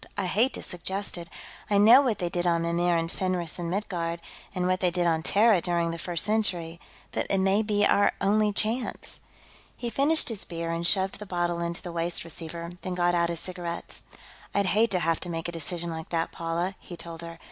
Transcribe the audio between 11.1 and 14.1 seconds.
the bottle into the waste receiver, then got out his cigarettes.